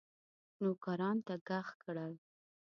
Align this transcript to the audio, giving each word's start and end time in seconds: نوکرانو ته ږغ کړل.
نوکرانو 0.61 1.21
ته 1.27 1.33
ږغ 1.45 1.67
کړل. 1.83 2.13